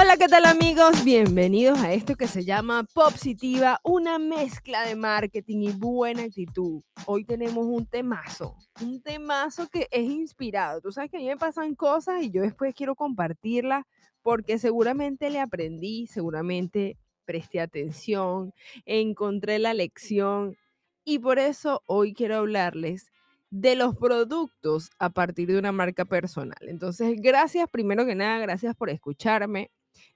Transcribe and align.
Hola, 0.00 0.16
¿qué 0.16 0.28
tal 0.28 0.46
amigos? 0.46 1.04
Bienvenidos 1.04 1.78
a 1.80 1.92
esto 1.92 2.16
que 2.16 2.26
se 2.26 2.42
llama 2.42 2.86
Popsitiva, 2.94 3.80
una 3.84 4.18
mezcla 4.18 4.86
de 4.86 4.96
marketing 4.96 5.58
y 5.58 5.72
buena 5.72 6.22
actitud. 6.22 6.80
Hoy 7.04 7.26
tenemos 7.26 7.66
un 7.66 7.84
temazo, 7.84 8.56
un 8.80 9.02
temazo 9.02 9.68
que 9.68 9.88
es 9.90 10.08
inspirado. 10.08 10.80
Tú 10.80 10.90
sabes 10.90 11.10
que 11.10 11.18
a 11.18 11.20
mí 11.20 11.26
me 11.26 11.36
pasan 11.36 11.74
cosas 11.74 12.22
y 12.22 12.30
yo 12.30 12.40
después 12.40 12.74
quiero 12.74 12.94
compartirlas 12.94 13.84
porque 14.22 14.58
seguramente 14.58 15.28
le 15.28 15.38
aprendí, 15.38 16.06
seguramente 16.06 16.96
presté 17.26 17.60
atención, 17.60 18.54
encontré 18.86 19.58
la 19.58 19.74
lección 19.74 20.56
y 21.04 21.18
por 21.18 21.38
eso 21.38 21.82
hoy 21.84 22.14
quiero 22.14 22.36
hablarles 22.36 23.12
de 23.50 23.76
los 23.76 23.96
productos 23.96 24.90
a 24.98 25.10
partir 25.10 25.48
de 25.48 25.58
una 25.58 25.72
marca 25.72 26.06
personal. 26.06 26.56
Entonces, 26.62 27.16
gracias 27.20 27.68
primero 27.70 28.06
que 28.06 28.14
nada, 28.14 28.38
gracias 28.38 28.74
por 28.74 28.88
escucharme. 28.88 29.70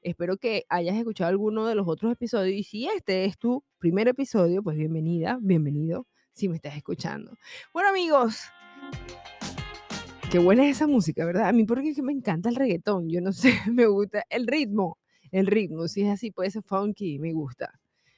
Espero 0.04 0.36
que 0.36 0.66
hayas 0.68 0.98
escuchado 0.98 1.30
alguno 1.30 1.66
de 1.66 1.74
los 1.74 1.88
otros 1.88 2.12
episodios 2.12 2.54
y 2.54 2.62
si 2.62 2.86
este 2.86 3.24
es 3.24 3.38
tu 3.38 3.64
primer 3.78 4.06
episodio, 4.06 4.62
pues 4.62 4.76
bienvenida, 4.76 5.38
bienvenido 5.40 6.06
si 6.34 6.46
me 6.46 6.56
estás 6.56 6.76
escuchando. 6.76 7.32
Bueno 7.72 7.88
amigos, 7.88 8.42
qué 10.30 10.38
buena 10.38 10.64
es 10.66 10.76
esa 10.76 10.86
música, 10.86 11.24
¿verdad? 11.24 11.48
A 11.48 11.52
mí 11.52 11.64
porque 11.64 11.88
es 11.88 11.96
que 11.96 12.02
me 12.02 12.12
encanta 12.12 12.50
el 12.50 12.56
reggaetón, 12.56 13.08
yo 13.08 13.22
no 13.22 13.32
sé, 13.32 13.54
me 13.72 13.86
gusta 13.86 14.22
el 14.28 14.46
ritmo, 14.46 14.98
el 15.30 15.46
ritmo, 15.46 15.88
si 15.88 16.02
es 16.02 16.10
así 16.10 16.30
puede 16.30 16.50
ser 16.50 16.64
funky, 16.64 17.18
me 17.18 17.32
gusta. 17.32 17.72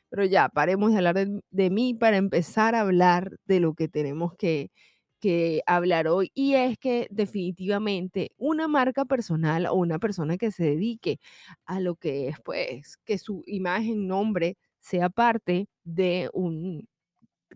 Pero 0.08 0.24
ya, 0.24 0.48
paremos 0.48 0.90
de 0.90 0.96
hablar 0.96 1.14
de, 1.14 1.40
de 1.50 1.70
mí 1.70 1.94
para 1.94 2.16
empezar 2.16 2.74
a 2.74 2.80
hablar 2.80 3.38
de 3.44 3.60
lo 3.60 3.74
que 3.74 3.86
tenemos 3.86 4.34
que, 4.34 4.72
hablar 5.66 6.08
hoy 6.08 6.30
y 6.34 6.54
es 6.54 6.78
que 6.78 7.08
definitivamente 7.10 8.32
una 8.38 8.68
marca 8.68 9.04
personal 9.04 9.66
o 9.66 9.74
una 9.74 9.98
persona 9.98 10.36
que 10.38 10.50
se 10.50 10.64
dedique 10.64 11.18
a 11.66 11.80
lo 11.80 11.96
que 11.96 12.28
es 12.28 12.36
pues 12.44 12.96
que 13.04 13.18
su 13.18 13.42
imagen, 13.46 14.06
nombre 14.06 14.56
sea 14.80 15.10
parte 15.10 15.68
de 15.84 16.30
un, 16.32 16.88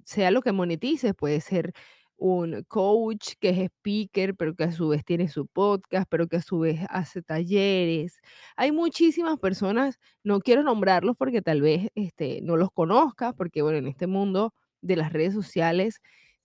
sea 0.05 0.31
lo 0.31 0.43
que 0.43 0.53
monetice, 0.53 1.15
puede 1.15 1.41
ser 1.41 1.73
un 2.17 2.65
coach 2.69 3.33
que 3.41 3.51
es 3.51 3.59
speaker, 3.59 4.35
pero 4.37 4.55
que 4.55 4.65
a 4.65 4.73
su 4.73 4.89
vez 4.89 5.05
tiene 5.05 5.29
su 5.29 5.47
podcast, 5.47 6.07
pero 6.11 6.29
que 6.29 6.37
a 6.37 6.43
su 6.43 6.61
vez 6.61 6.81
hace 6.91 7.23
talleres. 7.23 8.21
Hay 8.57 8.73
muchísimas 8.73 9.39
personas, 9.39 9.99
no 10.23 10.41
quiero 10.41 10.63
nombrarlos 10.63 11.17
porque 11.17 11.41
tal 11.43 11.63
vez 11.63 11.89
este, 11.95 12.41
no 12.43 12.57
los 12.57 12.71
conozcas, 12.73 13.35
porque 13.35 13.63
bueno, 13.63 13.79
en 13.79 13.87
este 13.87 14.07
mundo 14.07 14.53
de 14.83 14.97
las 14.97 15.13
redes 15.13 15.35
sociales 15.35 16.01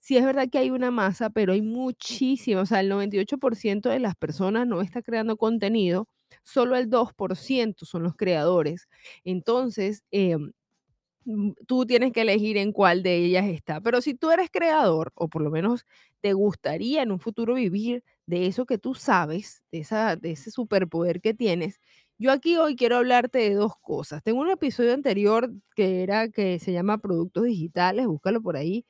sí 0.06 0.16
es 0.16 0.24
verdad 0.24 0.48
que 0.48 0.58
hay 0.58 0.70
una 0.70 0.92
masa, 0.92 1.30
pero 1.30 1.52
hay 1.52 1.62
muchísimas, 1.62 2.62
o 2.62 2.66
sea, 2.66 2.78
el 2.80 2.88
98% 2.88 3.88
de 3.90 3.98
las 3.98 4.14
personas 4.14 4.64
no 4.68 4.80
está 4.80 5.02
creando 5.02 5.36
contenido, 5.36 6.06
solo 6.44 6.76
el 6.76 6.88
2% 6.88 7.84
son 7.86 8.04
los 8.04 8.14
creadores. 8.14 8.86
Entonces, 9.24 10.04
em, 10.12 10.52
mm, 11.24 11.52
tú 11.66 11.86
tienes 11.86 12.12
que 12.12 12.22
elegir 12.22 12.56
en 12.58 12.72
cuál 12.72 13.02
de 13.02 13.16
ellas 13.18 13.46
está. 13.46 13.80
Pero 13.80 14.00
si 14.02 14.14
tú 14.14 14.30
eres 14.30 14.50
creador, 14.52 15.12
o 15.16 15.28
por 15.28 15.42
lo 15.42 15.50
menos 15.50 15.86
te 16.22 16.32
gustaría 16.34 17.02
en 17.02 17.12
un 17.12 17.20
futuro 17.20 17.54
vivir 17.54 18.04
de 18.26 18.46
eso 18.46 18.66
que 18.66 18.78
tú 18.78 18.94
sabes, 18.94 19.62
de, 19.72 19.80
esa, 19.80 20.16
de 20.16 20.32
ese 20.32 20.50
superpoder 20.52 21.20
que 21.20 21.34
tienes, 21.34 21.80
yo 22.18 22.32
aquí 22.32 22.56
hoy 22.58 22.76
quiero 22.76 22.96
hablarte 22.98 23.38
de 23.40 23.54
dos 23.54 23.74
cosas. 23.82 24.22
Tengo 24.22 24.40
un 24.40 24.50
episodio 24.50 24.94
anterior 24.94 25.50
que 25.76 26.02
era 26.04 26.28
que 26.30 26.58
se 26.60 26.72
llama 26.72 26.98
Productos 26.98 27.44
Digitales, 27.44 28.06
búscalo 28.06 28.42
por 28.42 28.56
ahí 28.56 28.84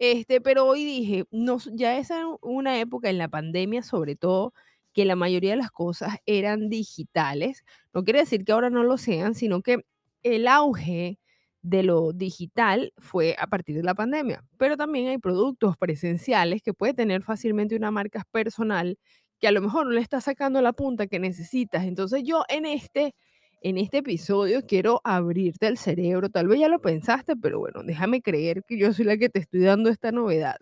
este, 0.00 0.40
pero 0.40 0.66
hoy 0.66 0.84
dije, 0.84 1.26
no, 1.30 1.58
ya 1.74 1.98
es 1.98 2.10
una 2.40 2.80
época 2.80 3.10
en 3.10 3.18
la 3.18 3.28
pandemia, 3.28 3.82
sobre 3.82 4.16
todo, 4.16 4.54
que 4.94 5.04
la 5.04 5.14
mayoría 5.14 5.50
de 5.50 5.58
las 5.58 5.70
cosas 5.70 6.16
eran 6.26 6.70
digitales. 6.70 7.64
No 7.94 8.02
quiere 8.02 8.20
decir 8.20 8.44
que 8.44 8.52
ahora 8.52 8.70
no 8.70 8.82
lo 8.82 8.98
sean, 8.98 9.34
sino 9.34 9.62
que 9.62 9.84
el 10.22 10.48
auge 10.48 11.18
de 11.62 11.82
lo 11.82 12.12
digital 12.14 12.92
fue 12.98 13.36
a 13.38 13.46
partir 13.48 13.76
de 13.76 13.82
la 13.82 13.94
pandemia. 13.94 14.42
Pero 14.56 14.76
también 14.78 15.08
hay 15.08 15.18
productos 15.18 15.76
presenciales 15.76 16.62
que 16.62 16.72
puede 16.74 16.94
tener 16.94 17.22
fácilmente 17.22 17.76
una 17.76 17.90
marca 17.90 18.24
personal 18.32 18.98
que 19.38 19.48
a 19.48 19.52
lo 19.52 19.60
mejor 19.60 19.86
no 19.86 19.92
le 19.92 20.00
está 20.00 20.20
sacando 20.22 20.62
la 20.62 20.72
punta 20.72 21.06
que 21.08 21.18
necesitas. 21.18 21.84
Entonces 21.84 22.22
yo 22.24 22.44
en 22.48 22.66
este 22.66 23.14
en 23.60 23.78
este 23.78 23.98
episodio 23.98 24.62
quiero 24.66 25.00
abrirte 25.04 25.66
el 25.66 25.78
cerebro. 25.78 26.30
Tal 26.30 26.48
vez 26.48 26.60
ya 26.60 26.68
lo 26.68 26.80
pensaste, 26.80 27.36
pero 27.36 27.58
bueno, 27.60 27.82
déjame 27.82 28.22
creer 28.22 28.64
que 28.66 28.78
yo 28.78 28.92
soy 28.92 29.04
la 29.04 29.16
que 29.16 29.28
te 29.28 29.40
estoy 29.40 29.60
dando 29.60 29.90
esta 29.90 30.12
novedad. 30.12 30.56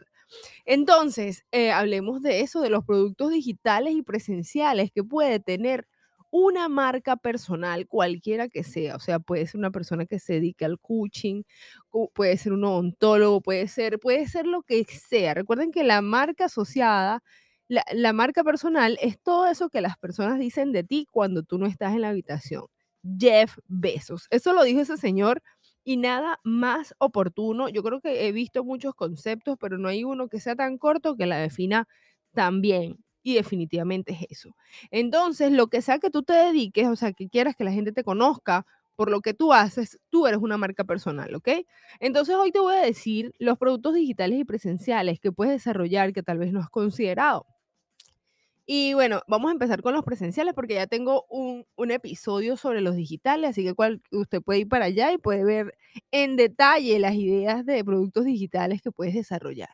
Entonces, 0.64 1.44
eh, 1.52 1.70
hablemos 1.70 2.22
de 2.22 2.40
eso, 2.40 2.60
de 2.60 2.70
los 2.70 2.84
productos 2.84 3.30
digitales 3.32 3.94
y 3.94 4.02
presenciales 4.02 4.90
que 4.92 5.04
puede 5.04 5.40
tener 5.40 5.86
una 6.30 6.68
marca 6.68 7.16
personal, 7.16 7.86
cualquiera 7.86 8.48
que 8.48 8.62
sea. 8.64 8.96
O 8.96 9.00
sea, 9.00 9.18
puede 9.18 9.46
ser 9.46 9.58
una 9.58 9.70
persona 9.70 10.06
que 10.06 10.18
se 10.18 10.34
dedica 10.34 10.66
al 10.66 10.78
coaching, 10.78 11.42
puede 12.14 12.36
ser 12.36 12.52
un 12.52 12.64
odontólogo, 12.64 13.40
puede 13.40 13.68
ser, 13.68 13.98
puede 13.98 14.26
ser 14.28 14.46
lo 14.46 14.62
que 14.62 14.84
sea. 14.84 15.34
Recuerden 15.34 15.72
que 15.72 15.84
la 15.84 16.02
marca 16.02 16.46
asociada 16.46 17.22
la, 17.68 17.84
la, 17.92 18.12
marca 18.14 18.44
personal 18.44 18.98
es 19.02 19.20
todo 19.20 19.46
eso 19.46 19.68
que 19.68 19.82
las 19.82 19.98
personas 19.98 20.38
dicen 20.38 20.72
de 20.72 20.84
ti 20.84 21.06
cuando 21.10 21.42
tú 21.42 21.58
no 21.58 21.66
estás 21.66 21.94
en 21.94 22.00
la 22.02 22.08
habitación. 22.10 22.64
Jeff 23.18 23.58
Bezos. 23.68 24.26
Eso 24.30 24.52
lo 24.52 24.64
dijo 24.64 24.80
ese 24.80 24.96
señor 24.96 25.42
y 25.84 25.96
nada 25.96 26.40
más 26.44 26.94
oportuno. 26.98 27.68
Yo 27.68 27.82
creo 27.82 28.00
que 28.00 28.26
he 28.26 28.32
visto 28.32 28.64
muchos 28.64 28.94
conceptos, 28.94 29.56
pero 29.60 29.78
no 29.78 29.88
hay 29.88 30.04
uno 30.04 30.28
que 30.28 30.40
sea 30.40 30.54
tan 30.56 30.78
corto 30.78 31.16
que 31.16 31.26
la 31.26 31.38
defina 31.38 31.88
tan 32.34 32.60
bien. 32.60 32.98
Y 33.22 33.34
definitivamente 33.34 34.12
es 34.12 34.26
eso. 34.30 34.54
Entonces, 34.90 35.52
lo 35.52 35.66
que 35.68 35.82
sea 35.82 35.98
que 35.98 36.10
tú 36.10 36.22
te 36.22 36.32
dediques, 36.32 36.86
o 36.88 36.96
sea, 36.96 37.12
que 37.12 37.28
quieras 37.28 37.56
que 37.56 37.64
la 37.64 37.72
gente 37.72 37.92
te 37.92 38.04
conozca 38.04 38.64
por 38.96 39.10
lo 39.10 39.20
que 39.20 39.34
tú 39.34 39.52
haces, 39.52 39.98
tú 40.10 40.26
eres 40.26 40.40
una 40.40 40.56
marca 40.58 40.84
personal, 40.84 41.34
¿ok? 41.34 41.48
Entonces, 42.00 42.34
hoy 42.36 42.50
te 42.52 42.60
voy 42.60 42.74
a 42.74 42.80
decir 42.80 43.32
los 43.38 43.58
productos 43.58 43.94
digitales 43.94 44.38
y 44.40 44.44
presenciales 44.44 45.20
que 45.20 45.32
puedes 45.32 45.52
desarrollar 45.54 46.12
que 46.12 46.22
tal 46.22 46.38
vez 46.38 46.52
no 46.52 46.60
has 46.60 46.70
considerado. 46.70 47.46
Y 48.70 48.92
bueno, 48.92 49.22
vamos 49.26 49.48
a 49.48 49.52
empezar 49.52 49.80
con 49.80 49.94
los 49.94 50.04
presenciales 50.04 50.52
porque 50.52 50.74
ya 50.74 50.86
tengo 50.86 51.24
un, 51.30 51.64
episodio 51.90 52.58
sobre 52.58 52.82
los 52.82 52.96
digitales, 52.96 53.48
así 53.50 53.64
que 53.64 53.72
cual, 53.72 54.02
usted 54.12 54.42
puede 54.42 54.60
ir 54.60 54.68
para 54.68 54.84
allá 54.84 55.10
y 55.10 55.16
puede 55.16 55.42
ver 55.42 55.74
en 56.10 56.36
detalle 56.36 56.98
las 56.98 57.14
ideas 57.14 57.64
de 57.64 57.82
productos 57.82 58.26
digitales 58.26 58.82
que 58.82 58.92
puedes 58.92 59.14
desarrollar. 59.14 59.70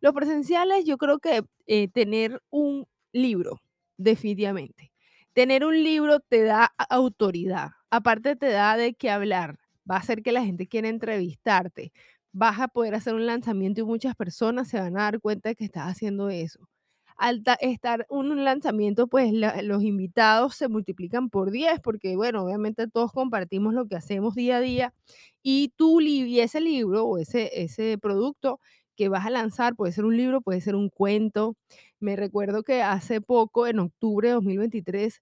Los 0.00 0.12
presenciales, 0.12 0.84
yo 0.84 0.98
creo 0.98 1.20
que 1.20 1.42
eh, 1.66 1.88
tener 1.88 2.42
un 2.50 2.86
libro, 3.12 3.62
definitivamente. 3.96 4.92
Tener 5.32 5.64
un 5.64 5.82
libro 5.82 6.20
te 6.20 6.42
da 6.42 6.66
autoridad, 6.90 7.70
aparte 7.88 8.36
te 8.36 8.50
da 8.50 8.76
de 8.76 8.92
qué 8.92 9.08
hablar, 9.10 9.58
va 9.90 9.96
a 9.96 10.00
hacer 10.00 10.22
que 10.22 10.32
la 10.32 10.44
gente 10.44 10.66
quiera 10.66 10.88
entrevistarte, 10.88 11.94
vas 12.32 12.60
a 12.60 12.68
poder 12.68 12.94
hacer 12.94 13.14
un 13.14 13.24
lanzamiento 13.24 13.80
y 13.80 13.84
muchas 13.84 14.14
personas 14.16 14.68
se 14.68 14.78
van 14.78 14.98
a 14.98 15.04
dar 15.04 15.20
cuenta 15.20 15.48
de 15.48 15.56
que 15.56 15.64
estás 15.64 15.90
haciendo 15.90 16.28
eso 16.28 16.68
al 17.16 17.42
estar 17.60 18.06
un 18.08 18.44
lanzamiento, 18.44 19.06
pues 19.06 19.32
los 19.32 19.82
invitados 19.84 20.56
se 20.56 20.68
multiplican 20.68 21.30
por 21.30 21.50
10, 21.50 21.80
porque 21.80 22.16
bueno, 22.16 22.42
obviamente 22.44 22.88
todos 22.88 23.12
compartimos 23.12 23.74
lo 23.74 23.86
que 23.86 23.96
hacemos 23.96 24.34
día 24.34 24.56
a 24.58 24.60
día 24.60 24.94
y 25.42 25.72
tú 25.76 26.00
y 26.00 26.40
ese 26.40 26.60
libro 26.60 27.04
o 27.06 27.18
ese, 27.18 27.62
ese 27.62 27.98
producto 27.98 28.60
que 28.96 29.08
vas 29.08 29.26
a 29.26 29.30
lanzar, 29.30 29.74
puede 29.76 29.92
ser 29.92 30.04
un 30.04 30.16
libro, 30.16 30.40
puede 30.40 30.60
ser 30.60 30.74
un 30.76 30.88
cuento. 30.88 31.56
Me 32.00 32.16
recuerdo 32.16 32.62
que 32.62 32.82
hace 32.82 33.20
poco, 33.20 33.66
en 33.66 33.80
octubre 33.80 34.28
de 34.28 34.34
2023, 34.34 35.20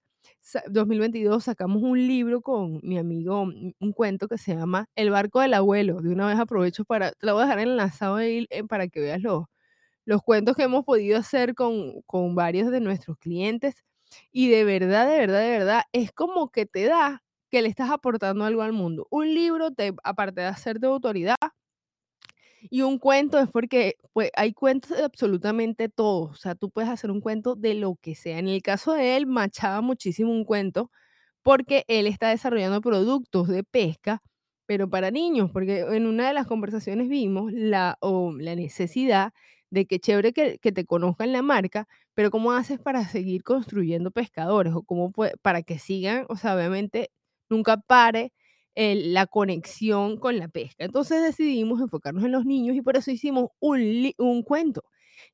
2022 0.69 1.44
sacamos 1.44 1.82
un 1.82 2.06
libro 2.06 2.42
con 2.42 2.80
mi 2.82 2.98
amigo, 2.98 3.42
un 3.42 3.92
cuento 3.94 4.28
que 4.28 4.38
se 4.38 4.54
llama 4.54 4.86
El 4.94 5.10
barco 5.10 5.41
del 5.41 5.54
abuelo. 5.54 6.00
De 6.03 6.10
una 6.10 6.26
vez 6.26 6.38
aprovecho 6.38 6.84
para, 6.84 7.12
te 7.12 7.26
lo 7.26 7.34
voy 7.34 7.42
a 7.42 7.47
dejar 7.47 7.60
enlazado 7.60 8.20
eh, 8.20 8.47
para 8.69 8.88
que 8.88 9.00
veas 9.00 9.20
los, 9.22 9.44
los 10.05 10.23
cuentos 10.23 10.57
que 10.57 10.65
hemos 10.65 10.85
podido 10.85 11.19
hacer 11.19 11.55
con, 11.55 12.03
con 12.03 12.35
varios 12.35 12.71
de 12.71 12.81
nuestros 12.81 13.19
clientes. 13.19 13.85
Y 14.33 14.51
de 14.51 14.65
verdad, 14.65 15.09
de 15.09 15.19
verdad, 15.19 15.41
de 15.41 15.51
verdad, 15.51 15.83
es 15.93 16.13
como 16.13 16.51
que 16.51 16.66
te 16.66 16.84
da 16.84 17.22
que 17.51 17.63
le 17.63 17.69
estás 17.69 17.91
aportando 17.91 18.45
algo 18.45 18.63
al 18.63 18.72
mundo. 18.72 19.07
Un 19.10 19.34
libro, 19.34 19.72
te, 19.72 19.95
aparte 20.04 20.41
de 20.43 20.47
hacer 20.49 20.81
de 20.81 20.89
autoridad, 20.89 21.37
y 22.71 22.83
un 22.83 22.99
cuento 22.99 23.39
es 23.39 23.49
porque 23.51 23.97
pues, 24.13 24.31
hay 24.37 24.53
cuentos 24.53 24.97
de 24.97 25.04
absolutamente 25.04 25.89
todo. 25.89 26.25
O 26.25 26.34
sea, 26.34 26.55
tú 26.55 26.71
puedes 26.71 26.91
hacer 26.91 27.10
un 27.10 27.21
cuento 27.21 27.55
de 27.57 27.75
lo 27.75 27.97
que 28.01 28.15
sea. 28.15 28.39
En 28.39 28.48
el 28.48 28.63
caso 28.63 28.93
de 28.93 29.16
él, 29.16 29.27
machaba 29.27 29.81
muchísimo 29.81 30.31
un 30.33 30.45
cuento 30.45 30.91
porque 31.43 31.84
él 31.89 32.07
está 32.07 32.28
desarrollando 32.31 32.81
productos 32.81 33.48
de 33.48 33.65
pesca, 33.65 34.22
pero 34.66 34.89
para 34.89 35.10
niños, 35.10 35.51
porque 35.53 35.81
en 35.81 36.07
una 36.07 36.28
de 36.28 36.34
las 36.34 36.47
conversaciones 36.47 37.09
vimos 37.09 37.53
la, 37.53 37.98
o 38.01 38.33
la 38.39 38.55
necesidad 38.57 39.33
de 39.72 39.86
que 39.86 39.98
chévere 39.98 40.34
que, 40.34 40.59
te 40.59 40.84
conozcan 40.84 41.33
la 41.33 41.41
marca, 41.41 41.89
pero 42.15 42.30
¿cómo 42.30 42.53
haces 42.53 42.78
para 42.78 43.09
seguir 43.09 43.42
construyendo 43.42 44.10
pescadores? 44.10 44.74
O 44.74 44.83
cómo 44.83 45.13
para 45.41 45.63
que 45.63 45.78
sigan, 45.78 46.27
o 46.28 46.36
sea, 46.36 46.54
obviamente 46.54 47.10
nunca 47.48 47.78
pare 47.78 48.33
la 48.74 49.27
conexión 49.27 50.19
con 50.19 50.39
la 50.39 50.48
pesca. 50.48 50.84
Entonces 50.84 51.22
decidimos 51.22 51.80
enfocarnos 51.80 52.22
en 52.24 52.33
los 52.33 52.45
niños 52.45 52.77
y 52.77 52.83
por 52.83 52.98
eso 52.98 53.10
hicimos 53.10 53.48
un, 53.60 54.13
un 54.19 54.42
cuento. 54.42 54.84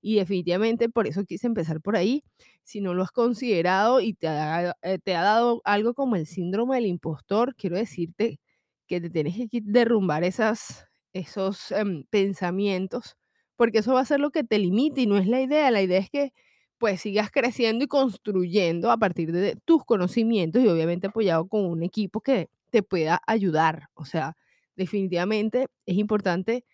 Y 0.01 0.17
definitivamente 0.17 0.89
por 0.89 1.09
eso 1.09 1.25
quise 1.25 1.49
empezar 1.49 1.81
por 1.81 1.97
ahí. 1.97 2.23
Si 2.63 2.81
no 2.81 2.95
lo 2.95 3.03
has 3.03 3.11
considerado 3.11 4.01
y 4.01 4.15
te 4.15 4.29
ha, 4.29 4.77
eh, 4.83 4.99
te 5.03 5.17
ha 5.17 5.23
dado 5.23 5.63
algo 5.65 5.95
como 5.95 6.15
el 6.15 6.27
síndrome 6.27 6.77
del 6.77 6.87
impostor, 6.87 7.57
quiero 7.57 7.77
decirte 7.77 8.39
que 8.87 9.01
te 9.01 9.11
tienes 9.11 9.35
que 9.51 9.61
derrumbar 9.65 10.23
esas, 10.23 10.87
esos 11.13 11.73
em, 11.73 12.05
pensamientos, 12.11 13.17
porque 13.59 13.79
eso 13.81 13.95
va 13.95 14.01
a 14.03 14.05
ser 14.07 14.21
lo 14.21 14.31
que 14.31 14.45
te 14.45 14.59
limite 14.59 15.03
y 15.03 15.07
no 15.07 15.19
es 15.19 15.27
la 15.27 15.43
idea. 15.43 15.71
La 15.73 15.83
idea 15.83 15.99
es 15.99 16.11
que 16.11 16.33
pues 16.79 17.01
sigas 17.01 17.31
creciendo 17.33 17.85
y 17.85 17.89
construyendo 17.89 18.93
a 18.93 18.99
partir 18.99 19.33
de 19.33 19.57
tus 19.65 19.85
conocimientos 19.85 20.63
y 20.63 20.69
obviamente 20.69 21.09
apoyado 21.09 21.49
con 21.49 21.67
un 21.67 21.83
equipo 21.83 22.21
que 22.21 22.49
te 22.71 22.85
pueda 22.85 23.21
ayudar. 23.27 23.89
O 23.95 24.05
sea, 24.05 24.37
definitivamente 24.77 25.67
es 25.87 25.97
importante 25.99 26.65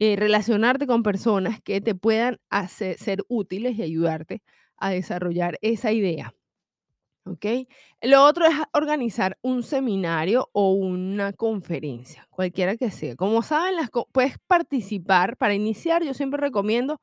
eh, 0.00 0.16
relacionarte 0.16 0.86
con 0.88 1.04
personas 1.04 1.60
que 1.62 1.80
te 1.80 1.94
puedan 1.94 2.38
hacer, 2.50 2.98
ser 2.98 3.24
útiles 3.28 3.78
y 3.78 3.82
ayudarte 3.82 4.42
a 4.78 4.90
desarrollar 4.90 5.58
esa 5.62 5.92
idea. 5.92 6.34
¿Ok? 7.26 7.44
Lo 8.02 8.24
otro 8.24 8.46
es 8.46 8.54
organizar 8.72 9.36
un 9.42 9.64
seminario 9.64 10.48
o 10.52 10.72
una 10.72 11.32
conferencia, 11.32 12.26
cualquiera 12.30 12.76
que 12.76 12.90
sea. 12.90 13.16
Como 13.16 13.42
saben, 13.42 13.74
puedes 14.12 14.38
participar. 14.46 15.36
Para 15.36 15.54
iniciar, 15.54 16.04
yo 16.04 16.14
siempre 16.14 16.40
recomiendo 16.40 17.00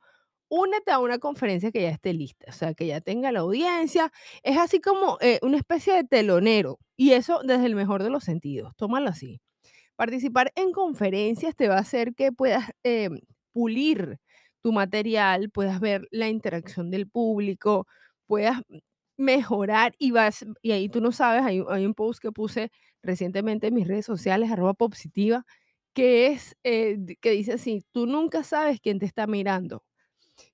únete 0.48 0.92
a 0.92 0.98
una 0.98 1.18
conferencia 1.18 1.70
que 1.72 1.82
ya 1.82 1.90
esté 1.90 2.12
lista, 2.12 2.46
o 2.48 2.52
sea, 2.52 2.74
que 2.74 2.86
ya 2.86 3.00
tenga 3.00 3.32
la 3.32 3.40
audiencia. 3.40 4.12
Es 4.42 4.56
así 4.58 4.80
como 4.80 5.18
eh, 5.20 5.38
una 5.42 5.56
especie 5.58 5.94
de 5.94 6.04
telonero 6.04 6.78
y 6.96 7.12
eso 7.12 7.40
desde 7.44 7.66
el 7.66 7.74
mejor 7.74 8.02
de 8.02 8.10
los 8.10 8.24
sentidos. 8.24 8.72
Tómalo 8.76 9.10
así. 9.10 9.40
Participar 9.96 10.52
en 10.56 10.72
conferencias 10.72 11.56
te 11.56 11.68
va 11.68 11.76
a 11.76 11.80
hacer 11.80 12.14
que 12.14 12.32
puedas 12.32 12.70
eh, 12.84 13.10
pulir 13.52 14.18
tu 14.62 14.72
material, 14.72 15.50
puedas 15.50 15.80
ver 15.80 16.08
la 16.10 16.28
interacción 16.28 16.90
del 16.90 17.08
público, 17.08 17.86
puedas 18.26 18.60
mejorar 19.16 19.94
y 19.98 20.10
vas, 20.12 20.44
y 20.62 20.72
ahí 20.72 20.88
tú 20.88 21.00
no 21.00 21.12
sabes, 21.12 21.44
hay, 21.44 21.60
un 21.60 21.94
post 21.94 22.20
que 22.20 22.32
puse 22.32 22.70
recientemente 23.02 23.68
en 23.68 23.74
mis 23.74 23.88
redes 23.88 24.06
sociales, 24.06 24.50
arroba 24.50 24.74
positiva, 24.74 25.44
que 25.94 26.28
es, 26.28 26.56
eh, 26.64 26.98
que 27.20 27.30
dice 27.30 27.54
así, 27.54 27.84
tú 27.92 28.06
nunca 28.06 28.42
sabes 28.44 28.80
quién 28.80 28.98
te 28.98 29.06
está 29.06 29.26
mirando 29.26 29.84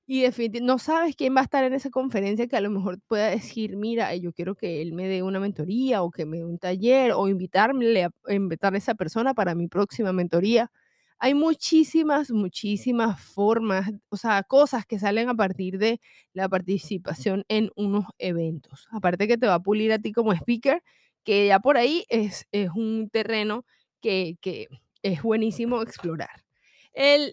y 0.07 0.23
definitivamente 0.23 0.67
no 0.67 0.79
sabes 0.79 1.17
quién 1.17 1.37
va 1.37 1.41
a 1.41 1.45
estar 1.45 1.65
en 1.65 1.73
esa 1.73 1.91
conferencia 1.91 2.47
que 2.49 2.57
a 2.57 2.61
lo 2.61 2.71
mejor 2.71 2.99
pueda 3.07 3.29
decir, 3.31 3.77
mira, 3.77 4.15
yo 4.17 4.33
quiero 4.33 4.55
que 4.57 4.83
él 4.83 4.93
me 4.93 5.07
dé 5.09 5.23
una 5.23 5.41
mentoría 5.41 6.03
o 6.03 6.11
que 6.11 6.27
me 6.27 6.39
dé 6.39 6.45
un 6.45 6.59
taller 6.59 7.12
o 7.12 7.29
invitarme 7.29 8.05
a, 8.05 8.11
invitar 8.29 8.75
a 8.75 8.79
esa 8.79 8.95
persona 8.95 9.35
para 9.35 9.55
mi 9.55 9.69
próxima 9.69 10.12
mentoría. 10.12 10.71
Hay 11.20 11.34
muchísimas, 11.34 12.31
muchísimas 12.31 13.20
formas, 13.20 13.90
o 14.08 14.17
sea, 14.17 14.43
cosas 14.43 14.87
que 14.87 14.99
salen 14.99 15.28
a 15.28 15.34
partir 15.34 15.78
de 15.78 16.00
la 16.32 16.49
participación 16.49 17.44
en 17.49 17.70
unos 17.76 18.06
eventos. 18.19 18.88
Aparte 18.90 19.28
que 19.28 19.38
te 19.38 19.46
va 19.46 19.55
a 19.55 19.62
pulir 19.62 19.93
a 19.93 19.99
ti 19.99 20.12
como 20.12 20.32
speaker, 20.32 20.82
que 21.25 21.46
ya 21.49 21.61
por 21.61 21.76
ahí 21.76 22.05
es, 22.08 22.46
es 22.52 22.70
un 22.75 23.11
terreno 23.11 23.64
que, 24.00 24.37
que 24.40 24.69
es 25.02 25.22
buenísimo 25.22 25.82
explorar 25.82 26.31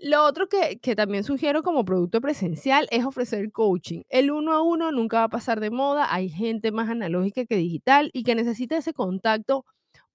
lo 0.04 0.26
otro 0.26 0.48
que, 0.48 0.80
que, 0.80 0.96
también 0.96 1.24
sugiero 1.24 1.64
como 1.64 1.84
producto 1.86 2.22
presencial 2.22 2.88
es 2.92 3.06
ofrecer 3.06 3.52
coaching. 3.52 4.04
El 4.10 4.32
uno 4.32 4.54
a 4.54 4.62
uno 4.62 4.92
nunca 4.92 5.20
va 5.20 5.24
a 5.26 5.30
pasar 5.30 5.60
de 5.60 5.72
moda. 5.72 6.14
Hay 6.14 6.30
gente 6.30 6.72
más 6.72 6.90
analógica 6.90 7.46
que 7.46 7.56
digital 7.58 8.10
y 8.14 8.24
que 8.24 8.36
necesita 8.36 8.78
ese 8.78 8.94
contacto 8.94 9.66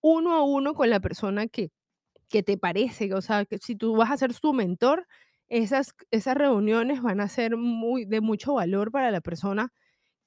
uno 0.01 0.35
a 0.35 0.45
uno 0.45 0.75
con 0.75 0.91
la 0.91 1.01
persona 1.01 1.47
que, 1.49 1.71
que 2.33 2.43
te 2.43 2.59
parece. 2.59 3.15
O 3.15 3.23
sea, 3.23 3.45
que 3.45 3.59
si 3.59 3.77
tú 3.77 3.97
vas 3.97 4.11
a 4.11 4.17
ser 4.17 4.33
su 4.33 4.53
mentor, 4.53 5.07
esas, 5.49 5.95
esas 6.11 6.37
reuniones 6.37 7.03
van 7.03 7.21
a 7.21 7.29
ser 7.29 7.57
muy, 7.57 8.07
de 8.07 8.21
mucho 8.21 8.55
valor 8.55 8.91
para 8.91 9.11
la 9.13 9.21
persona 9.21 9.73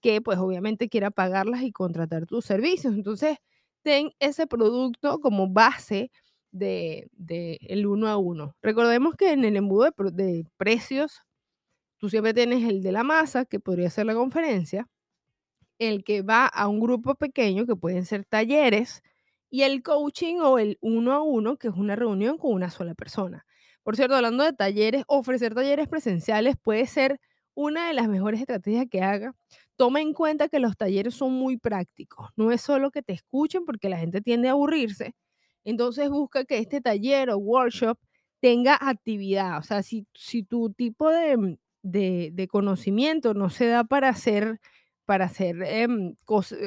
que 0.02 0.22
pues 0.22 0.38
obviamente 0.40 0.90
quiera 0.90 1.12
pagarlas 1.12 1.63
y 1.63 1.72
contratar 1.72 2.28
tus 2.28 2.46
servicios. 2.46 2.94
Entonces, 2.94 3.38
ten 3.84 4.12
ese 4.19 4.48
producto 4.48 5.19
como 5.19 5.50
base 5.50 6.12
de, 6.52 7.10
el 7.62 7.88
uno 7.88 8.08
a 8.08 8.18
uno. 8.18 8.56
Recordemos 8.62 9.16
que 9.16 9.34
en 9.34 9.46
el 9.46 9.58
embudo 9.58 9.90
de, 10.13 10.46
precios, 10.58 11.24
tú 11.98 12.10
siempre 12.10 12.34
tienes 12.34 12.63
el 12.69 12.84
de 12.84 12.92
la 12.92 13.04
masa, 13.04 13.46
que 13.46 13.60
podría 13.60 13.90
ser 13.90 14.06
la 14.06 14.16
conferencia, 14.16 14.88
el 15.80 16.04
que 16.04 16.22
va 16.22 16.46
a 16.48 16.68
un 16.68 16.80
grupo 16.80 17.16
pequeño, 17.16 17.66
que 17.66 17.75
pueden 17.75 18.06
ser 18.06 18.25
talleres, 18.25 19.01
y 19.56 19.63
el 19.63 19.84
coaching 19.84 20.40
o 20.42 20.60
el 20.60 20.78
uno 20.81 21.13
a 21.13 21.22
uno, 21.22 21.56
que 21.56 21.69
es 21.69 21.74
una 21.75 21.96
reunión 21.96 22.38
con 22.38 22.52
una 22.52 22.69
sola 22.69 22.94
persona. 22.94 23.46
Por 23.84 23.96
cierto, 23.96 24.13
hablando 24.13 24.44
de 24.44 24.52
talleres, 24.52 25.06
ofrecer 25.07 25.56
talleres 25.56 25.88
presenciales 25.88 26.57
puede 26.62 26.86
ser 26.88 27.22
una 27.54 27.88
de 27.88 27.94
las 27.94 28.10
mejores 28.10 28.42
estrategias 28.42 28.88
que 28.92 29.02
haga. 29.02 29.34
Toma 29.78 30.02
en 30.02 30.12
cuenta 30.12 30.50
que 30.50 30.60
los 30.60 30.75
talleres 30.75 31.13
son 31.13 31.31
muy 31.31 31.56
prácticos. 31.56 32.31
No 32.36 32.52
es 32.52 32.60
solo 32.60 32.92
que 32.92 33.02
te 33.02 33.13
escuchen 33.13 33.63
porque 33.63 33.88
la 33.88 33.98
gente 33.98 34.19
tiende 34.19 34.50
a 34.50 34.52
aburrirse, 34.52 35.16
entonces 35.63 36.10
busca 36.10 36.44
que 36.44 36.58
este 36.58 36.81
taller 36.81 37.30
o 37.30 37.38
workshop 37.38 37.98
tenga 38.42 38.78
actividad. 38.81 39.60
O 39.60 39.63
sea, 39.63 39.84
si, 39.84 40.06
si 40.13 40.44
tu 40.44 40.74
tipo 40.74 41.10
de, 41.10 41.38
mm, 41.38 41.58
de, 41.81 42.48
conocimiento 42.51 43.34
no 43.34 43.50
se 43.50 43.68
da 43.68 43.86
para 43.86 44.10
hacer, 44.10 44.60
para 45.06 45.25
hacer, 45.25 45.56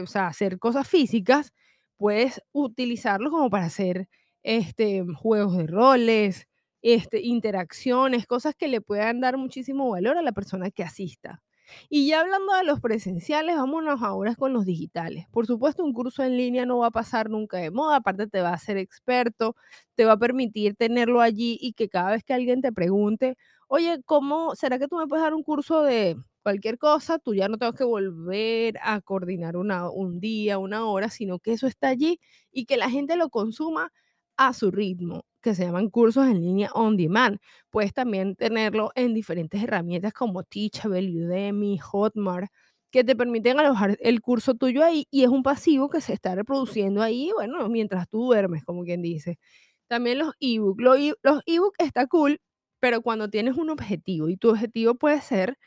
sea, 0.07 0.27
hacer 0.29 0.59
cosas 0.59 0.89
físicas, 0.89 1.53
puedes 1.99 2.43
utilizarlo 2.53 3.31
como 3.31 3.51
para 3.51 3.67
hacer 3.67 4.09
este, 4.43 5.05
juegos 5.17 5.57
de 5.57 5.67
roles, 5.67 6.47
este, 6.83 7.21
interacciones, 7.23 8.27
cosas 8.27 8.55
que 8.57 8.69
le 8.69 8.81
puedan 8.81 9.21
dar 9.21 9.37
muchísimo 9.37 9.91
valor 9.91 10.17
a 10.19 10.23
la 10.23 10.33
persona 10.33 10.71
que 10.71 10.85
asista. 10.85 11.43
Y 11.91 12.07
ya 12.09 12.21
hablando 12.21 12.55
de 12.55 12.65
los 12.65 12.81
presenciales, 12.81 13.57
vámonos 13.57 14.03
ahora 14.03 14.35
con 14.35 14.53
los 14.53 14.65
digitales. 14.65 15.27
Por 15.31 15.47
supuesto, 15.47 15.85
un 15.85 15.93
curso 15.93 16.23
en 16.25 16.37
línea 16.37 16.65
no 16.67 16.79
va 16.79 16.87
a 16.89 16.91
pasar 16.91 17.29
nunca 17.31 17.59
de 17.59 17.71
moda, 17.71 17.97
aparte 17.97 18.27
te 18.27 18.41
va 18.41 18.51
a 18.51 18.55
hacer 18.55 18.79
experto, 18.79 19.55
te 19.95 20.05
va 20.05 20.13
a 20.13 20.17
permitir 20.19 20.77
tenerlo 20.77 21.21
allí 21.21 21.59
y 21.61 21.73
que 21.75 21.89
cada 21.89 22.13
vez 22.13 22.25
que 22.25 22.33
alguien 22.35 22.63
te 22.63 22.73
pregunte, 22.73 23.37
oye, 23.69 24.01
¿cómo 24.05 24.55
será 24.55 24.79
que 24.79 24.89
tú 24.89 24.97
me 24.97 25.07
puedes 25.07 25.23
dar 25.25 25.35
un 25.35 25.43
curso 25.43 25.83
de 25.83 26.17
cualquier 26.49 26.79
cosa? 26.79 27.19
Tú 27.19 27.35
ya 27.35 27.47
no 27.49 27.59
tengo 27.59 27.75
que 27.75 27.85
volver 27.85 28.79
a 28.83 29.03
coordinar 29.03 29.57
una, 29.59 29.91
un 29.91 30.19
día, 30.19 30.57
una 30.59 30.87
hora, 30.87 31.11
sino 31.11 31.39
que 31.41 31.53
eso 31.53 31.67
está 31.67 31.89
allí 31.89 32.21
y 32.51 32.65
que 32.65 32.79
la 32.79 32.89
gente 32.91 33.17
lo 33.17 33.29
consuma 33.29 33.93
a 34.39 34.55
su 34.55 34.71
ritmo 34.71 35.25
que 35.43 35.55
se 35.55 35.65
llaman 35.67 35.91
cursos 35.91 36.27
en 36.27 36.41
línea 36.41 36.71
on 36.73 36.97
demand. 36.97 37.39
Puedes 37.71 37.93
también 37.93 38.35
tenerlo 38.35 38.91
en 38.95 39.13
diferentes 39.13 39.63
herramientas 39.63 40.15
como 40.15 40.43
Teachable, 40.43 41.27
Udemy, 41.27 41.79
Hotmart, 41.79 42.51
que 42.91 43.05
te 43.05 43.15
permiten 43.15 43.61
alojar 43.61 43.99
el 44.01 44.23
curso 44.23 44.55
tuyo 44.55 44.83
ahí 44.83 45.07
y 45.11 45.25
es 45.25 45.29
un 45.29 45.43
pasivo 45.43 45.91
que 45.91 46.01
se 46.01 46.15
está 46.15 46.35
reproduciendo 46.35 47.03
ahí, 47.03 47.31
bueno, 47.35 47.69
mientras 47.69 48.09
tú 48.09 48.25
duermes, 48.25 48.65
como 48.65 48.85
quien 48.85 49.03
dice. 49.03 49.39
También 49.87 50.19
los 50.19 50.33
ebooks. 50.41 50.83
Los 51.23 51.43
ebooks 51.47 51.79
está 51.79 52.07
cool, 52.07 52.41
pero 52.81 53.03
cuando 53.03 53.29
tienes 53.29 53.57
un 53.59 53.69
objetivo 53.71 54.31
y 54.31 54.39
tu 54.39 54.49
objetivo 54.51 54.95
puede 54.95 55.21
ser 55.21 55.59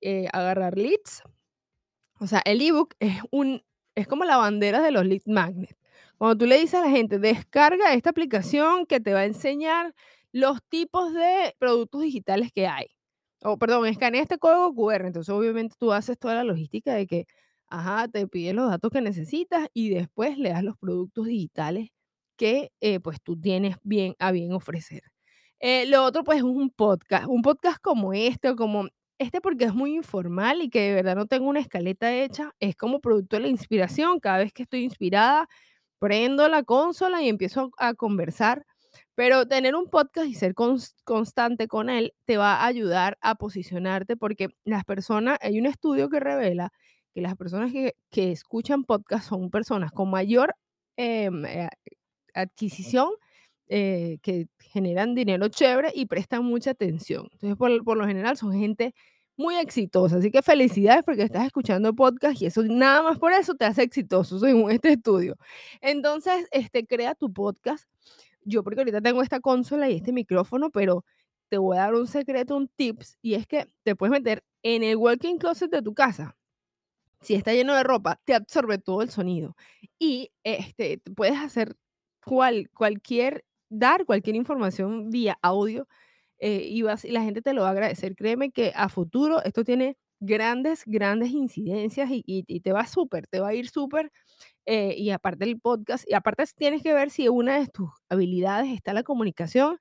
eh, 0.00 0.28
agarrar 0.32 0.76
leads. 0.78 1.22
O 2.18 2.26
sea, 2.26 2.42
el 2.44 2.60
ebook 2.62 2.94
es 3.00 3.20
un 3.30 3.62
es 3.96 4.06
como 4.06 4.24
la 4.24 4.36
bandera 4.36 4.82
de 4.82 4.92
los 4.92 5.06
lead 5.06 5.22
magnets. 5.26 5.74
Cuando 6.18 6.36
tú 6.38 6.46
le 6.46 6.58
dices 6.58 6.74
a 6.74 6.82
la 6.82 6.90
gente, 6.90 7.18
descarga 7.18 7.94
esta 7.94 8.10
aplicación 8.10 8.86
que 8.86 9.00
te 9.00 9.12
va 9.14 9.20
a 9.20 9.24
enseñar 9.24 9.94
los 10.32 10.62
tipos 10.68 11.12
de 11.14 11.54
productos 11.58 12.02
digitales 12.02 12.52
que 12.52 12.66
hay. 12.66 12.86
O, 13.42 13.58
perdón, 13.58 13.86
escanea 13.86 14.22
este 14.22 14.38
código 14.38 14.74
QR. 14.74 15.06
Entonces, 15.06 15.30
obviamente, 15.34 15.76
tú 15.78 15.92
haces 15.92 16.18
toda 16.18 16.34
la 16.34 16.44
logística 16.44 16.94
de 16.94 17.06
que, 17.06 17.26
ajá, 17.68 18.08
te 18.08 18.26
pide 18.28 18.52
los 18.52 18.68
datos 18.70 18.90
que 18.90 19.00
necesitas 19.00 19.68
y 19.74 19.90
después 19.90 20.38
le 20.38 20.50
das 20.50 20.62
los 20.64 20.76
productos 20.78 21.26
digitales 21.26 21.90
que, 22.36 22.70
eh, 22.80 23.00
pues, 23.00 23.18
tú 23.22 23.38
tienes 23.40 23.76
bien 23.82 24.14
a 24.18 24.32
bien 24.32 24.52
ofrecer. 24.52 25.02
Eh, 25.60 25.86
lo 25.86 26.04
otro, 26.04 26.24
pues, 26.24 26.38
es 26.38 26.44
un 26.44 26.70
podcast. 26.70 27.26
Un 27.28 27.42
podcast 27.42 27.78
como 27.80 28.12
este 28.12 28.50
o 28.50 28.56
como 28.56 28.88
este 29.18 29.40
porque 29.40 29.64
es 29.64 29.74
muy 29.74 29.94
informal 29.94 30.62
y 30.62 30.70
que 30.70 30.80
de 30.80 30.94
verdad 30.94 31.16
no 31.16 31.26
tengo 31.26 31.48
una 31.48 31.60
escaleta 31.60 32.14
hecha. 32.14 32.52
Es 32.60 32.76
como 32.76 33.00
producto 33.00 33.36
de 33.36 33.42
la 33.42 33.48
inspiración. 33.48 34.20
Cada 34.20 34.38
vez 34.38 34.52
que 34.52 34.62
estoy 34.64 34.84
inspirada, 34.84 35.48
prendo 35.98 36.48
la 36.48 36.62
consola 36.62 37.22
y 37.22 37.28
empiezo 37.28 37.70
a 37.78 37.94
conversar. 37.94 38.64
Pero 39.14 39.46
tener 39.46 39.74
un 39.74 39.88
podcast 39.88 40.26
y 40.28 40.34
ser 40.34 40.54
constante 41.04 41.68
con 41.68 41.90
él 41.90 42.14
te 42.26 42.36
va 42.36 42.56
a 42.56 42.66
ayudar 42.66 43.18
a 43.22 43.34
posicionarte 43.36 44.16
porque 44.16 44.48
las 44.64 44.84
personas, 44.84 45.38
hay 45.42 45.58
un 45.58 45.66
estudio 45.66 46.08
que 46.10 46.20
revela 46.20 46.72
que 47.14 47.22
las 47.22 47.34
personas 47.36 47.72
que, 47.72 47.94
escuchan 48.12 48.84
podcast 48.84 49.26
son 49.28 49.50
personas 49.50 49.90
con 49.90 50.10
mayor 50.10 50.54
em, 50.98 51.46
eh, 51.46 51.68
adquisición, 52.34 53.08
eh, 53.68 54.18
que 54.22 54.46
generan 54.60 55.14
dinero 55.14 55.48
chévere 55.48 55.92
y 55.94 56.06
prestan 56.06 56.44
mucha 56.44 56.70
atención. 56.70 57.28
Entonces, 57.32 57.56
por, 57.56 57.84
por 57.84 57.96
lo 57.96 58.06
general, 58.06 58.36
son 58.36 58.52
gente 58.52 58.94
muy 59.36 59.56
exitosa. 59.56 60.16
Así 60.16 60.30
que 60.30 60.42
felicidades 60.42 61.04
porque 61.04 61.22
estás 61.22 61.46
escuchando 61.46 61.94
podcast 61.94 62.40
y 62.40 62.46
eso 62.46 62.62
nada 62.62 63.02
más 63.02 63.18
por 63.18 63.32
eso 63.32 63.54
te 63.54 63.64
hace 63.64 63.82
exitoso 63.82 64.38
según 64.38 64.70
este 64.70 64.92
estudio. 64.92 65.36
Entonces, 65.80 66.46
este, 66.50 66.86
crea 66.86 67.14
tu 67.14 67.32
podcast. 67.32 67.88
Yo 68.44 68.62
porque 68.62 68.80
ahorita 68.80 69.00
tengo 69.00 69.22
esta 69.22 69.40
consola 69.40 69.90
y 69.90 69.96
este 69.96 70.12
micrófono, 70.12 70.70
pero 70.70 71.04
te 71.48 71.58
voy 71.58 71.76
a 71.76 71.82
dar 71.82 71.94
un 71.94 72.06
secreto, 72.06 72.56
un 72.56 72.68
tips, 72.68 73.18
y 73.22 73.34
es 73.34 73.46
que 73.46 73.68
te 73.82 73.94
puedes 73.96 74.10
meter 74.12 74.44
en 74.62 74.82
el 74.82 74.96
walking 74.96 75.38
closet 75.38 75.70
de 75.70 75.82
tu 75.82 75.94
casa. 75.94 76.36
Si 77.20 77.34
está 77.34 77.52
lleno 77.52 77.74
de 77.74 77.82
ropa, 77.82 78.20
te 78.24 78.34
absorbe 78.34 78.78
todo 78.78 79.02
el 79.02 79.10
sonido. 79.10 79.56
Y 79.98 80.30
este, 80.44 81.00
puedes 81.16 81.38
hacer 81.38 81.76
cual, 82.24 82.70
cualquier, 82.74 83.44
dar 83.68 84.04
cualquier 84.06 84.36
información 84.36 85.10
vía 85.10 85.38
audio 85.42 85.88
eh, 86.38 86.66
y, 86.68 86.82
vas, 86.82 87.04
la 87.04 87.22
gente 87.22 87.42
te 87.42 87.52
lo 87.54 87.62
va 87.62 87.68
a 87.68 87.70
agradecer. 87.72 88.14
Créeme 88.16 88.50
que 88.50 88.72
a 88.74 88.88
futuro 88.88 89.42
esto 89.44 89.64
tiene 89.64 89.96
grandes, 90.20 90.82
grandes 90.86 91.30
incidencias 91.30 92.10
y, 92.10 92.22
y 92.26 92.60
te 92.60 92.72
va 92.72 92.86
súper, 92.86 93.26
te 93.26 93.40
va 93.40 93.48
a 93.48 93.54
ir 93.54 93.68
súper 93.68 94.10
eh, 94.66 94.94
y 94.96 95.10
aparte 95.10 95.44
el 95.44 95.60
podcast, 95.60 96.04
y 96.08 96.14
aparte 96.14 96.44
tienes 96.56 96.82
que 96.82 96.92
ver 96.92 97.10
si 97.10 97.28
una 97.28 97.58
de 97.60 97.68
tus 97.68 97.90
habilidades 98.08 98.72
está 98.72 98.92
la 98.94 99.02
comunicación. 99.04 99.78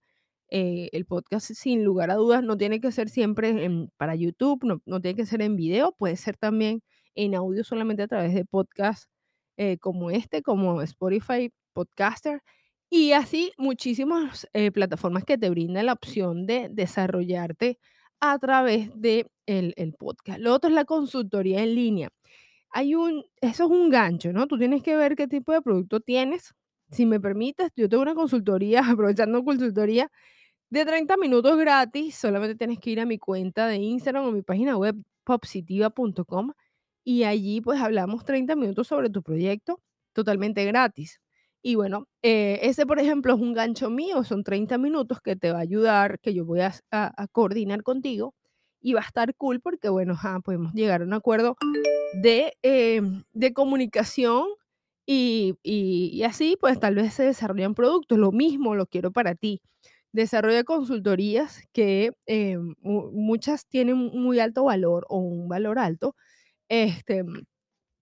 Eh, 0.50 0.90
el 0.94 1.06
podcast, 1.06 1.52
sin 1.54 1.84
lugar 1.84 2.12
a 2.12 2.16
dudas, 2.16 2.44
no 2.44 2.56
tiene 2.58 2.80
que 2.80 2.92
ser 2.92 3.10
siempre 3.10 3.70
para 3.98 4.16
YouTube, 4.16 4.64
no, 4.86 5.02
tiene 5.02 5.16
que 5.16 5.26
ser 5.26 5.42
en 5.42 5.56
video, 5.56 5.94
puede 5.98 6.16
ser 6.18 6.38
también 6.38 6.84
en 7.16 7.36
audio 7.36 7.64
solamente 7.64 8.04
a 8.04 8.08
través 8.08 8.34
de 8.36 8.46
podcasts 8.46 9.08
como 9.82 10.12
este, 10.12 10.44
como 10.44 10.82
Spotify 10.84 11.52
Podcaster. 11.74 12.42
Y 12.96 13.12
así 13.12 13.52
muchísimas 13.58 14.48
plataformas 14.74 15.26
que 15.26 15.38
te 15.38 15.50
brindan 15.50 15.88
la 15.88 15.94
opción 15.94 16.46
de 16.46 16.70
desarrollarte 16.72 17.78
a 18.22 18.40
través 18.40 18.90
de 18.96 19.28
el, 19.46 19.74
el 19.78 19.94
podcast. 19.94 20.40
Lo 20.40 20.54
otro 20.54 20.70
es 20.70 20.76
la 20.76 20.86
consultoría 20.86 21.62
en 21.62 21.76
línea 21.76 22.10
hay 22.76 22.94
un, 22.94 23.26
eso 23.40 23.66
es 23.66 23.72
un 23.72 23.90
gancho, 23.90 24.34
¿no? 24.34 24.48
Tú 24.48 24.58
tienes 24.58 24.84
que 24.84 24.98
ver 24.98 25.16
qué 25.16 25.28
tipo 25.30 25.54
de 25.54 25.62
producto 25.62 26.02
tienes. 26.02 26.54
Si 26.92 27.06
me 27.06 27.22
permites, 27.22 27.72
yo 27.78 27.88
tengo 27.88 28.04
una 28.04 28.16
consultoría, 28.16 28.82
aprovechando 29.00 29.46
consultoría, 29.46 30.12
de 30.70 30.86
30 30.86 31.18
minutos 31.18 31.58
gratis. 31.58 32.16
Solamente 32.16 32.56
tienes 32.56 32.80
que 32.80 32.92
ir 32.92 33.00
a 33.00 33.06
mi 33.06 33.18
cuenta 33.20 33.68
de 33.68 33.78
Instagram 33.78 34.26
o 34.26 34.32
mi 34.32 34.42
página 34.42 34.78
web 34.78 34.98
popsitiva.com 35.24 36.52
y 37.06 37.24
allí 37.24 37.62
pues 37.62 37.80
hablamos 37.82 38.26
30 38.26 38.56
minutos 38.58 38.88
sobre 38.88 39.10
tu 39.10 39.24
proyecto 39.24 39.82
totalmente 40.14 40.66
gratis. 40.66 41.22
Y 41.68 41.74
bueno, 41.74 42.08
eh, 42.22 42.60
ese 42.62 42.86
por 42.86 43.00
ejemplo 43.00 43.34
es 43.34 43.42
un 43.42 43.56
gancho 43.56 43.90
mío, 43.90 44.24
son 44.24 44.44
30 44.44 44.78
minutos 44.78 45.20
que 45.20 45.36
te 45.36 45.52
va 45.52 45.58
a 45.58 45.62
ayudar, 45.62 46.20
que 46.20 46.32
yo 46.32 46.46
voy 46.46 46.60
a, 46.62 46.72
coordinar 47.32 47.82
contigo 47.82 48.36
y 48.80 48.94
va 48.94 49.02
a 49.02 49.06
estar 49.06 49.34
cool 49.34 49.62
porque 49.62 49.90
bueno, 49.90 50.16
podemos 50.44 50.74
llegar 50.74 51.02
a 51.02 51.06
un 51.06 51.14
acuerdo 51.14 51.56
Em, 52.62 53.24
de, 53.34 53.54
comunicación 53.54 54.46
y, 55.08 55.56
y, 55.64 56.22
así 56.22 56.56
pues 56.62 56.80
tal 56.80 56.94
vez 56.94 57.16
se 57.16 57.24
desarrollan 57.24 57.74
productos. 57.74 58.20
Lo 58.20 58.32
mismo 58.32 58.76
lo 58.76 58.86
quiero 58.86 59.12
para 59.12 59.34
ti. 59.34 59.64
Desarrolla 60.12 60.64
consultorías 60.64 61.64
que 61.74 62.12
em, 62.28 62.76
muchas 62.82 63.68
tienen 63.68 63.98
muy 63.98 64.40
alto 64.40 64.66
valor 64.66 65.08
o 65.10 65.18
un 65.18 65.48
valor 65.50 65.80
alto. 65.80 66.16
Este, 66.70 67.24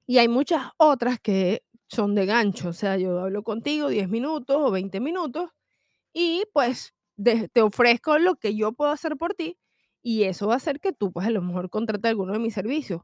y 0.05 0.17
hay 0.17 0.27
muchas 0.27 0.63
otras 0.77 1.17
que 1.19 1.63
son 1.93 2.15
de 2.15 2.25
gancho. 2.25 2.69
O 2.69 2.73
sea, 2.73 2.97
yo 2.97 3.19
hablo 3.19 3.43
contigo 3.43 3.89
10 3.89 4.09
minutos 4.09 4.57
o 4.59 4.71
20 4.71 4.99
minutos 4.99 5.51
y 6.13 6.45
pues 6.53 6.93
te 7.53 7.61
ofrezco 7.61 8.17
lo 8.19 8.35
que 8.35 8.55
yo 8.55 8.73
puedo 8.73 8.91
hacer 8.91 9.17
por 9.17 9.35
ti 9.35 9.57
y 10.03 10.23
eso 10.23 10.47
va 10.47 10.55
a 10.55 10.57
hacer 10.57 10.79
que 10.79 10.93
tú 10.93 11.11
pues 11.13 11.27
a 11.27 11.31
lo 11.31 11.41
mejor 11.41 11.69
contrates 11.69 12.09
alguno 12.09 12.33
de 12.33 12.39
mis 12.39 12.53
servicios 12.55 13.01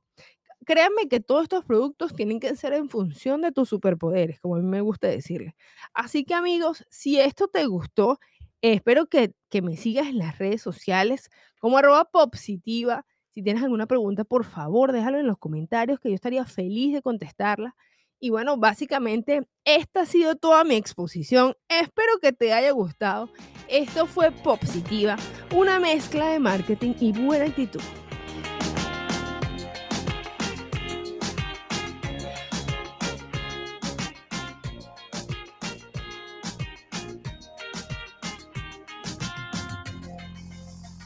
créanme 0.66 1.08
que 1.10 1.20
todos 1.20 1.44
estos 1.44 1.66
productos 1.66 2.14
tienen 2.16 2.40
que 2.40 2.56
ser 2.56 2.74
en 2.74 2.90
función 2.90 3.42
de 3.42 3.52
tus 3.52 3.70
superpoderes, 3.70 4.40
como 4.40 4.56
a 4.56 4.60
mí 4.60 4.66
me 4.66 4.82
gusta 4.82 5.08
decirle. 5.08 5.56
Así 5.94 6.26
que 6.26 6.34
amigos, 6.36 6.86
si 6.90 7.20
esto 7.20 7.48
te 7.48 7.66
gustó, 7.66 8.20
espero 8.62 9.08
que, 9.08 9.34
que 9.50 9.62
me 9.62 9.78
sigas 9.78 10.08
en 10.08 10.18
las 10.20 10.38
redes 10.38 10.62
sociales 10.62 11.30
como 11.60 11.78
arroba 11.78 12.06
positiva. 12.06 13.06
Si 13.32 13.42
tienes 13.44 13.64
alguna 13.64 13.88
pregunta, 13.88 14.24
por 14.26 14.44
favor, 14.46 14.92
déjalo 14.92 15.20
en 15.20 15.28
los 15.28 15.38
comentarios 15.38 16.00
que 16.00 16.10
yo 16.10 16.16
estaría 16.16 16.46
feliz 16.46 16.94
de 16.94 17.02
contestarla. 17.02 17.76
Y 18.20 18.32
bueno, 18.32 18.58
básicamente 18.58 19.48
esta 19.64 20.02
ha 20.02 20.06
sido 20.06 20.36
toda 20.36 20.64
mi 20.64 20.76
exposición. 20.76 21.56
Espero 21.70 22.12
que 22.22 22.34
te 22.34 22.54
haya 22.54 22.72
gustado. 22.72 23.30
Esto 23.68 24.06
fue 24.06 24.32
Positiva, 24.32 25.16
una 25.56 25.80
mezcla 25.80 26.30
de 26.30 26.40
marketing 26.40 26.94
y 27.00 27.14
buena 27.14 27.46
actitud. 27.46 27.82